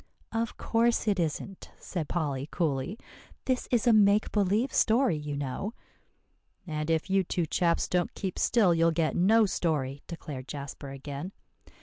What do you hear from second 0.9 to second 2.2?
it isn't," said